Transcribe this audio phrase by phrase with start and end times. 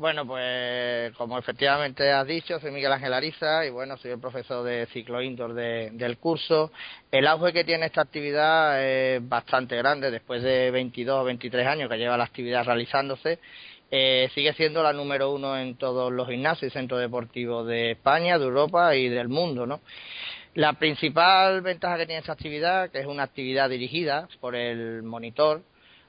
[0.00, 4.64] Bueno, pues como efectivamente has dicho, soy Miguel Ángel Ariza y bueno, soy el profesor
[4.64, 6.72] de ciclo indoor del curso.
[7.12, 11.90] El auge que tiene esta actividad es bastante grande, después de 22 o 23 años
[11.90, 13.40] que lleva la actividad realizándose.
[13.90, 18.38] Eh, sigue siendo la número uno en todos los gimnasios y centros deportivos de España,
[18.38, 19.82] de Europa y del mundo, ¿no?
[20.54, 25.60] La principal ventaja que tiene esta actividad, que es una actividad dirigida por el monitor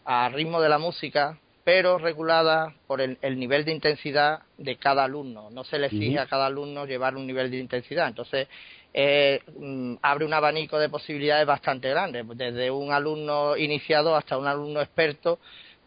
[0.05, 5.50] a ritmo de la música, pero regulada por el, nivel de intensidad de cada alumno.
[5.52, 8.07] No se le exige a cada alumno llevar un nivel de intensidad.
[8.07, 8.47] Entonces,
[8.93, 14.47] eh, mm, abre un abanico de posibilidades bastante grande, desde un alumno iniciado hasta un
[14.47, 15.39] alumno experto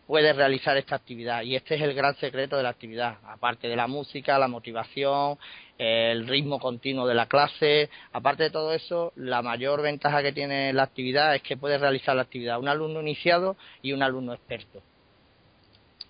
[0.06, 3.76] puede realizar esta actividad y este es el gran secreto de la actividad, aparte de
[3.76, 5.38] la música, la motivación,
[5.78, 10.72] el ritmo continuo de la clase, aparte de todo eso, la mayor ventaja que tiene
[10.72, 14.82] la actividad es que puede realizar la actividad un alumno iniciado y un alumno experto.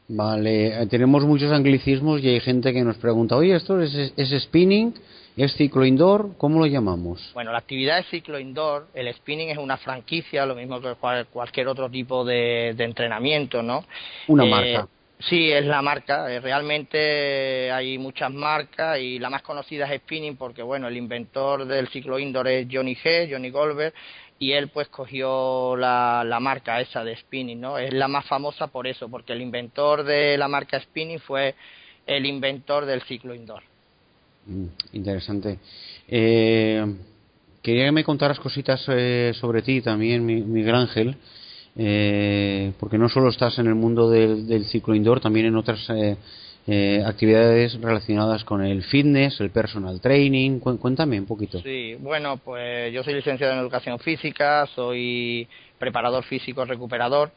[0.08, 4.94] Vale, eh, tenemos muchos anglicismos y hay gente que nos pregunta, oye, ¿esto es, spinning?
[5.36, 6.36] ¿Es ciclo indoor?
[6.36, 7.32] ¿Cómo lo llamamos?
[7.34, 10.94] Bueno, la actividad es ciclo indoor, el spinning es una franquicia, lo mismo que
[11.32, 13.84] cualquier otro tipo de, entrenamiento, ¿no?
[14.28, 14.88] Una eh, marca.
[15.18, 16.30] Sí, es la marca.
[16.30, 21.64] Eh, realmente hay muchas marcas y la más conocida es Spinning porque, bueno, el inventor
[21.64, 23.94] del ciclo indoor es Johnny G, Johnny Goldberg,
[24.38, 27.78] y él pues cogió la, la, marca esa de spinning, ¿no?
[27.78, 31.54] Es la más famosa por eso, porque el inventor de la marca spinning fue
[32.06, 33.62] el inventor del ciclo indoor.
[34.46, 35.58] Mm, interesante.
[36.08, 36.84] Eh,
[37.62, 41.16] quería que me contaras cositas eh, sobre ti también, Miguel Ángel,
[41.76, 45.80] eh, porque no solo estás en el mundo del, del ciclo indoor, también en otras
[46.66, 50.60] eh, actividades relacionadas con el fitness, el personal training.
[50.60, 51.60] Cuéntame un poquito.
[51.60, 55.46] Sí, bueno, pues yo soy licenciado en educación física, soy
[55.78, 57.32] preparador físico recuperador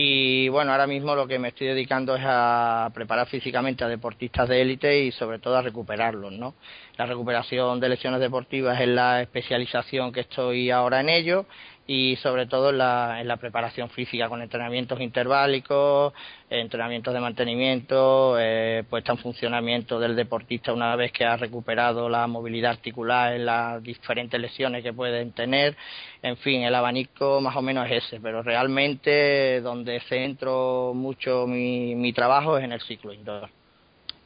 [0.00, 4.48] y bueno, ahora mismo lo que me estoy dedicando es a preparar físicamente a deportistas
[4.48, 6.54] de élite y sobre todo a recuperarlos, ¿no?
[6.96, 11.46] La recuperación de lesiones deportivas es la especialización que estoy ahora en ello
[11.90, 16.12] y sobre todo en la, en la preparación física con entrenamientos interválicos,
[16.50, 22.26] entrenamientos de mantenimiento, eh, puesta en funcionamiento del deportista una vez que ha recuperado la
[22.26, 25.78] movilidad articular en las diferentes lesiones que pueden tener.
[26.22, 31.94] En fin, el abanico más o menos es ese, pero realmente donde centro mucho mi,
[31.94, 33.57] mi trabajo es en el ciclo indoor.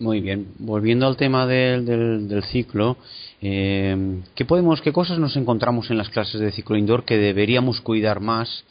[0.03, 0.49] Muy bien.
[0.59, 1.87] Volviendo al tema del,
[2.27, 2.97] del, ciclo,
[3.41, 7.81] eh, ¿qué podemos, qué cosas nos encontramos en las clases de ciclo indoor que deberíamos
[7.81, 8.65] cuidar más,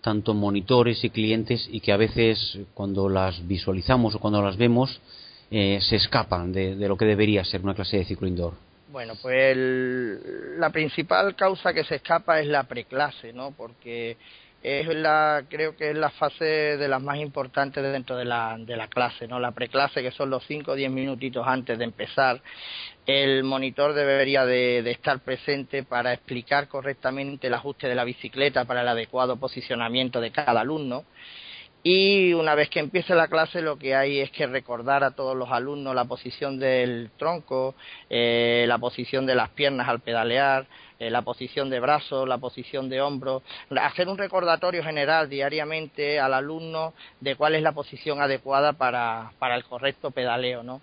[0.00, 4.98] tanto monitores y clientes, y que a veces cuando las visualizamos o cuando las vemos
[5.50, 8.54] eh, se escapan de, de, lo que debería ser una clase de ciclo indoor?
[8.90, 9.54] Bueno, pues
[10.56, 13.50] la principal causa que se escapa es la preclase, ¿no?
[13.50, 14.16] Porque
[14.62, 18.76] es la creo que es la fase de las más importantes dentro de la, de
[18.76, 22.40] la clase no la preclase que son los cinco o diez minutitos antes de empezar.
[23.06, 28.82] El monitor debería de, estar presente para explicar correctamente el ajuste de la bicicleta para
[28.82, 31.04] el adecuado posicionamiento de cada alumno
[31.90, 35.34] y una vez que empiece la clase lo que hay es que recordar a todos
[35.34, 37.76] los alumnos la posición del tronco,
[38.10, 40.66] eh, la posición de las piernas al pedalear,
[40.98, 43.42] eh, la posición de brazos, la posición de hombros,
[43.80, 49.54] hacer un recordatorio general diariamente al alumno de cuál es la posición adecuada para, para
[49.54, 50.82] el correcto pedaleo, ¿no?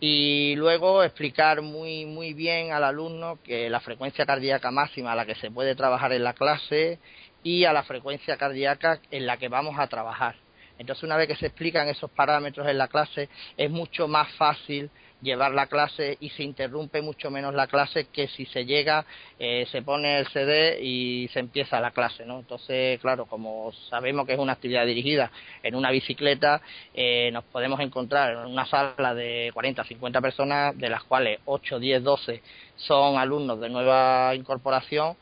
[0.00, 5.24] y luego explicar muy muy bien al alumno que la frecuencia cardíaca máxima a la
[5.24, 6.98] que se puede trabajar en la clase
[7.44, 10.34] y a la frecuencia cardíaca en la que vamos a trabajar.
[10.76, 14.90] Entonces, una vez que se explican esos parámetros en la clase, es mucho más fácil
[15.22, 19.06] llevar la clase y se interrumpe mucho menos la clase que si se llega,
[19.38, 22.40] eh, se pone el CD y se empieza la clase, ¿no?
[22.40, 25.30] Entonces, claro, como sabemos que es una actividad dirigida
[25.62, 26.60] en una bicicleta,
[26.92, 31.78] eh, nos podemos encontrar en una sala de 40, 50 personas, de las cuales 8,
[31.78, 32.42] 10, 12
[32.76, 35.16] son alumnos de nueva incorporación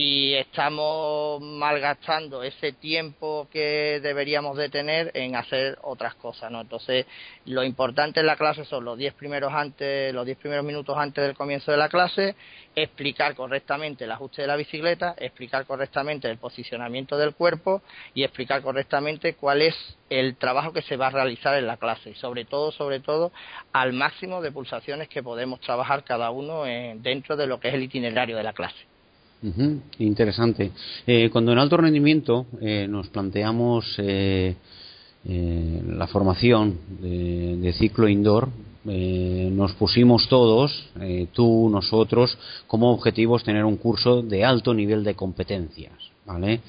[0.00, 6.60] y estamos malgastando ese tiempo que deberíamos de tener en hacer otras cosas, ¿no?
[6.60, 7.04] Entonces,
[7.46, 11.24] lo importante en la clase son los 10 primeros antes, los 10 primeros minutos antes
[11.26, 12.36] del comienzo de la clase,
[12.76, 17.82] explicar correctamente el ajuste de la bicicleta, explicar correctamente el posicionamiento del cuerpo
[18.14, 19.74] y explicar correctamente cuál es
[20.10, 23.32] el trabajo que se va a realizar en la clase y sobre todo, sobre todo,
[23.72, 27.82] al máximo de pulsaciones que podemos trabajar cada uno dentro de lo que es el
[27.82, 28.86] itinerario de la clase.
[29.98, 30.72] Interesante.
[31.06, 34.56] Eh, cuando en alto rendimiento eh, nos planteamos eh,
[35.24, 38.48] la formación de, ciclo indoor,
[38.84, 40.88] nos pusimos todos,
[41.32, 45.92] tú, nosotros, como objetivos tener un curso de alto nivel de competencias,
[46.24, 46.60] ¿vale?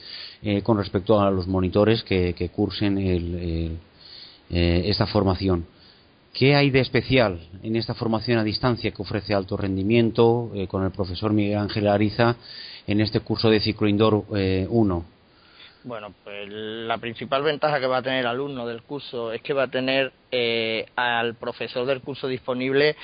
[0.63, 3.79] con respecto a los monitores que, cursen
[4.49, 5.65] esta formación.
[6.33, 10.83] ¿Qué hay de especial en esta formación a distancia que ofrece alto rendimiento eh, con
[10.83, 12.35] el profesor Miguel Ángel Ariza
[12.87, 14.37] en este curso de ciclo indoor 1?
[14.37, 14.67] Eh,
[15.83, 19.53] bueno, pues la principal ventaja que va a tener el alumno del curso es que
[19.53, 22.97] va a tener eh, al profesor del curso disponible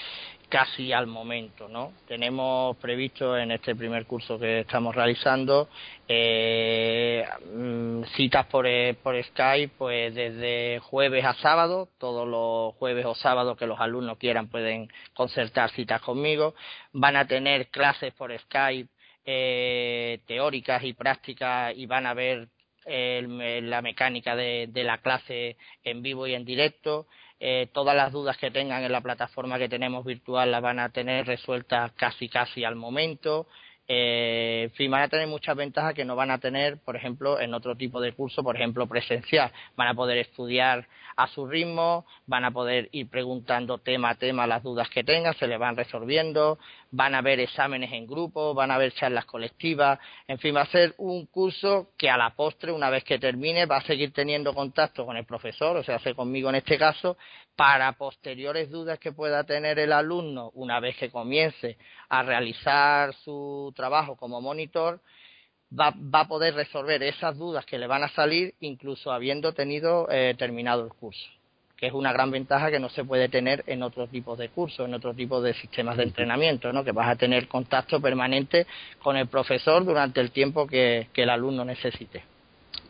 [0.47, 1.93] casi al momento, ¿no?
[2.07, 5.69] Tenemos previsto en este primer curso que estamos realizando
[6.07, 13.05] eh, mm, citas por, eh, por Skype, pues desde jueves a sábado, todos los jueves
[13.05, 16.55] o sábados que los alumnos quieran pueden concertar citas conmigo,
[16.93, 18.89] van a tener clases por Skype
[19.25, 22.47] eh, teóricas y prácticas y van a ver
[22.85, 27.07] la mecánica de, la clase en vivo y en directo.
[27.39, 30.89] Eh, todas las dudas que tengan en la plataforma que tenemos virtual las van a
[30.89, 33.47] tener resueltas casi casi al momento.
[33.87, 37.39] Eh, en fin, van a tener muchas ventajas que no van a tener, por ejemplo,
[37.39, 39.51] en otro tipo de curso, por ejemplo, presencial.
[39.75, 44.47] Van a poder estudiar a su ritmo, van a poder ir preguntando tema a tema
[44.47, 46.59] las dudas que tengan, se les van resolviendo,
[46.91, 50.65] van a ver exámenes en grupo, van a ver charlas colectivas, en fin, va a
[50.65, 54.53] ser un curso que a la postre, una vez que termine, va a seguir teniendo
[54.53, 57.17] contacto con el profesor, o sea, hace conmigo en este caso,
[57.55, 61.77] para posteriores dudas que pueda tener el alumno una vez que comience
[62.09, 64.99] a realizar su trabajo como monitor,
[65.71, 70.35] va, a poder resolver esas dudas que le van a salir incluso habiendo tenido eh,
[70.37, 71.29] terminado el curso,
[71.77, 74.87] que es una gran ventaja que no se puede tener en otros tipos de cursos,
[74.87, 76.83] en otros tipos de sistemas de entrenamiento, ¿no?
[76.83, 78.67] que vas a tener contacto permanente
[79.01, 82.34] con el profesor durante el tiempo que, que el alumno necesite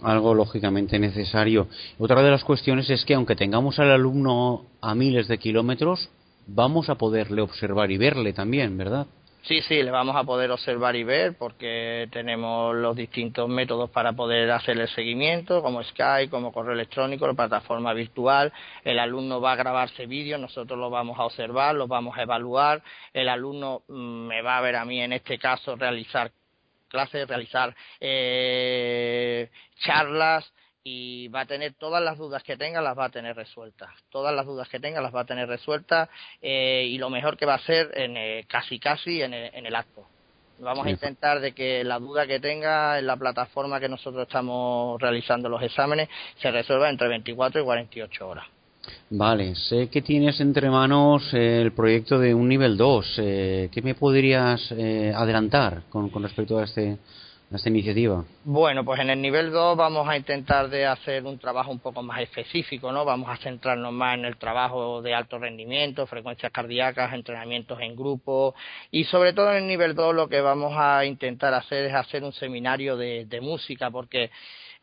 [0.01, 1.67] algo lógicamente necesario.
[1.99, 6.09] Otra de las cuestiones es que aunque tengamos al alumno a miles de kilómetros,
[6.47, 9.07] vamos a poderle observar y verle también, ¿verdad?
[9.47, 14.13] Sí, sí, le vamos a poder observar y ver porque tenemos los distintos métodos para
[14.13, 18.51] poder hacer el seguimiento, como Skype, como correo electrónico, la plataforma virtual.
[18.83, 22.81] El alumno va a grabarse vídeos, nosotros lo vamos a observar, lo vamos a evaluar.
[23.13, 26.31] El alumno mm, me va a ver a mí en este caso realizar
[26.95, 29.49] clases, realizar eh,
[29.83, 30.51] charlas
[30.83, 33.89] y va a tener todas las dudas que tenga las va a tener resueltas.
[34.09, 36.09] Todas las dudas que tenga las va a tener resueltas
[36.41, 39.65] eh, y lo mejor que va a ser en, eh, casi casi en el, en
[39.65, 40.07] el acto.
[40.59, 45.01] Vamos a intentar de que la duda que tenga en la plataforma que nosotros estamos
[45.01, 46.07] realizando los exámenes
[46.37, 48.45] se resuelva entre 24 y 48 horas
[49.09, 53.15] Vale, sé que tienes entre manos el proyecto de un nivel 2.
[53.19, 56.97] Eh, ¿Qué me podrías eh, adelantar con, respecto a este,
[57.51, 58.23] esta iniciativa?
[58.43, 62.01] Bueno, pues en el nivel 2 vamos a intentar de hacer un trabajo un poco
[62.01, 63.05] más específico, ¿no?
[63.05, 68.55] Vamos a centrarnos más en el trabajo de alto rendimiento, frecuencias cardíacas, entrenamientos en grupo
[68.91, 72.23] y sobre todo en el nivel 2 lo que vamos a intentar hacer es hacer
[72.23, 74.31] un seminario de, música porque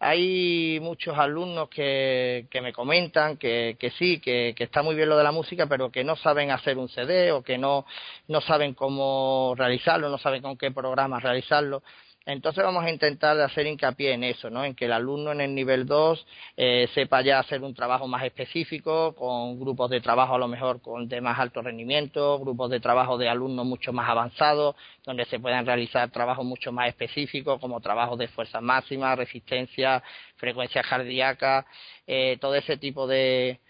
[0.04, 5.16] hay muchos alumnos que, que me comentan que, que sí, que, está muy bien lo
[5.16, 7.86] de la música, pero que no saben hacer un CD o que no,
[8.26, 11.84] no saben cómo realizarlo, no saben con qué programa realizarlo.
[12.26, 14.64] Entonces vamos a intentar hacer hincapié en eso, ¿no?
[14.64, 16.26] En que el alumno en el nivel 2
[16.56, 20.80] eh, sepa ya hacer un trabajo más específico, con grupos de trabajo a lo mejor
[20.80, 25.40] con de más alto rendimiento, grupos de trabajo de alumnos mucho más avanzados, donde se
[25.40, 30.02] puedan realizar trabajos mucho más específicos, como trabajos de fuerza máxima, resistencia,
[30.42, 31.64] frecuencia cardíaca,
[32.04, 33.60] eh, todo ese tipo de,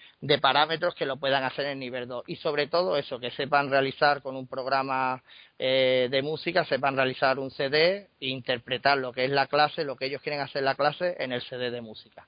[0.40, 4.22] parámetros que lo puedan hacer en nivel 2 y sobre todo eso, que sepan realizar
[4.22, 5.22] con un programa
[5.58, 9.96] eh, de música, sepan realizar un CD e interpretar lo que es la clase, lo
[9.96, 12.26] que ellos quieren hacer la clase en el CD de música.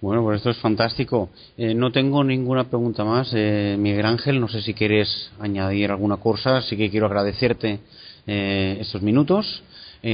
[0.00, 1.30] Bueno, pues esto es fantástico.
[1.56, 3.32] Eh, no tengo ninguna pregunta más.
[3.34, 6.60] Eh, Miguel Ángel, no sé si quieres añadir alguna cosa.
[6.62, 7.80] Sí que quiero agradecerte
[8.26, 9.62] eh, estos minutos,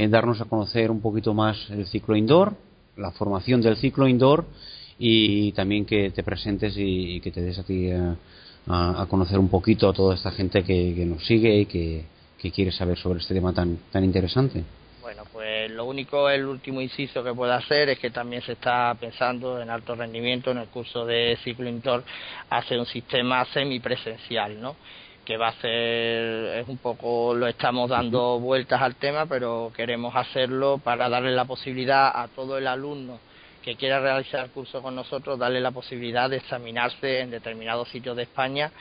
[0.09, 2.55] darnos a conocer un poquito más el ciclo indoor,
[2.95, 4.45] la formación del ciclo indoor
[4.99, 9.89] y también que te presentes y, que te des a ti a, conocer un poquito
[9.89, 12.05] a toda esta gente que, nos sigue y que,
[12.53, 14.63] quiere saber sobre este tema tan, tan interesante.
[15.01, 18.95] Bueno, pues lo único, el último inciso que puedo hacer es que también se está
[18.99, 22.03] pensando en alto rendimiento en el curso de ciclo indoor
[22.49, 24.75] hacer un sistema semipresencial, ¿no?
[25.29, 30.15] Que va a ser, es un poco, lo estamos dando vueltas al tema, pero queremos
[30.15, 33.19] hacerlo para darle la posibilidad a todo el alumno
[33.61, 38.17] que quiera realizar el curso con nosotros, darle la posibilidad de examinarse en determinados sitios
[38.17, 38.71] de España,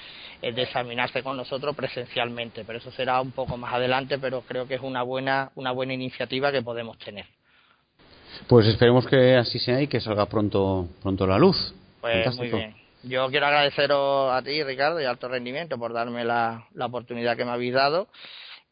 [0.41, 2.65] eh, de examinarse con nosotros presencialmente.
[2.65, 5.93] Pero eso será un poco más adelante, pero creo que es una buena, una buena
[5.93, 7.27] iniciativa que podemos tener.
[8.47, 11.75] Pues esperemos que así sea y que salga pronto, pronto la luz.
[12.01, 12.88] Pues muy bien.
[13.05, 17.45] Yo quiero agradeceros a ti, Ricardo, y Alto Rendimiento por darme la, la oportunidad que
[17.45, 18.09] me habéis dado.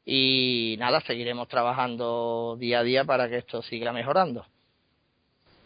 [0.04, 4.45] Y nada, seguiremos trabajando día a día para que esto siga mejorando.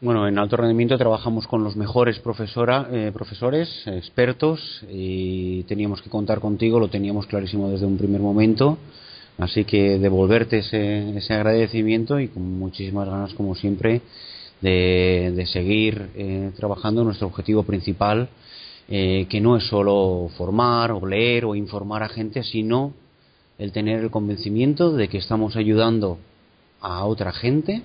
[0.03, 6.09] Bueno, en alto rendimiento trabajamos con los mejores profesora, eh, profesores, expertos, y teníamos que
[6.09, 8.79] contar contigo, lo teníamos clarísimo desde un primer momento.
[9.37, 14.01] Así que devolverte ese, ese agradecimiento y con muchísimas ganas, como siempre,
[14.61, 18.29] de, seguir eh, trabajando en nuestro objetivo principal,
[18.89, 22.93] eh, que no es solo formar o leer o informar a gente, sino
[23.59, 26.19] el tener el convencimiento de que estamos ayudando
[26.81, 27.83] a otra gente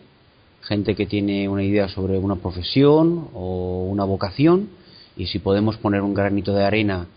[0.65, 4.69] gente que tiene una idea sobre una profesión o una vocación
[5.15, 7.07] y si podemos poner un granito de arena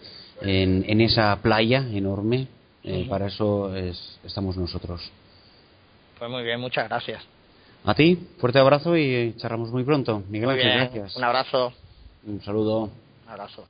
[0.41, 2.47] en, esa playa enorme,
[2.85, 3.75] eh, para eso
[4.25, 5.11] estamos nosotros.
[6.19, 7.38] Pues muy bien, muchas gracias.
[7.85, 10.23] A ti, fuerte abrazo y charlamos muy pronto.
[10.28, 11.16] Miguel Ángel, gracias.
[11.16, 11.73] Un abrazo.
[12.26, 12.90] Un saludo.
[13.25, 13.68] Un abrazo.